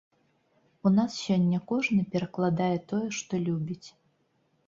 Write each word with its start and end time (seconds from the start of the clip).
У 0.89 0.91
нас 0.99 1.17
сёння 1.25 1.59
кожны 1.73 1.99
перакладае 2.15 2.71
тое, 2.93 3.05
што 3.19 3.43
любіць. 3.47 3.87